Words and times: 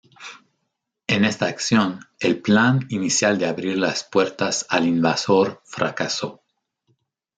En 1.05 1.25
esta 1.25 1.45
acción, 1.45 1.99
el 2.19 2.41
plan 2.41 2.87
inicial 2.89 3.37
de 3.37 3.45
abrir 3.45 3.77
las 3.77 4.03
puertas 4.03 4.65
al 4.67 4.87
invasor 4.87 5.61
fracasó. 5.63 6.41